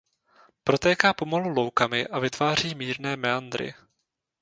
[0.63, 3.73] Protéká pomalu loukami a vytváří mírné meandry.